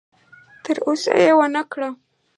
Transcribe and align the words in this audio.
تر 0.63 0.77
اوسه 0.87 1.11
یې 1.21 1.31
ونه 1.37 1.61
کړه. 1.71 1.89